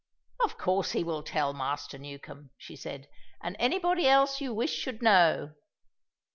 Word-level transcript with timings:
"Of 0.43 0.57
course 0.57 0.93
he 0.93 1.03
will 1.03 1.21
tell 1.21 1.53
Master 1.53 1.99
Newcombe," 1.99 2.49
said 2.59 3.03
she, 3.03 3.09
"and 3.39 3.55
anybody 3.59 4.07
else 4.07 4.41
you 4.41 4.51
wish 4.51 4.71
should 4.73 5.03
know." 5.03 5.53